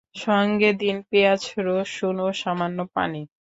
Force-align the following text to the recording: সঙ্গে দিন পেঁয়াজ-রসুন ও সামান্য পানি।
সঙ্গে 0.15 0.69
দিন 0.75 0.95
পেঁয়াজ-রসুন 1.09 2.15
ও 2.19 2.29
সামান্য 2.41 2.79
পানি। 2.95 3.21